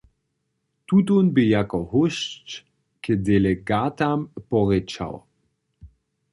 [0.87, 2.47] Tutón bě jako hósć
[3.01, 5.15] k delegatam porěčał.